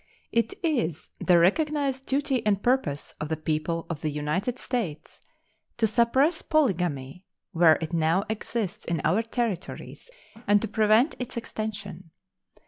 It 0.31 0.55
is 0.63 1.11
the 1.19 1.37
recognized 1.37 2.07
duty 2.07 2.43
and 2.43 2.63
purpose 2.63 3.13
of 3.21 3.29
the 3.29 3.37
people 3.37 3.85
of 3.87 4.01
the 4.01 4.09
United 4.09 4.57
States 4.57 5.21
to 5.77 5.85
suppress 5.85 6.41
polygamy 6.41 7.21
where 7.51 7.77
it 7.81 7.93
now 7.93 8.23
exists 8.27 8.83
in 8.83 8.99
our 9.05 9.21
Territories 9.21 10.09
and 10.47 10.59
to 10.59 10.67
prevent 10.67 11.13
its 11.19 11.37
extension. 11.37 12.09